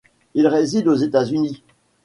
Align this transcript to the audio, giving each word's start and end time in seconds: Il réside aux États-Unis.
Il 0.33 0.47
réside 0.47 0.87
aux 0.87 0.95
États-Unis. 0.95 1.61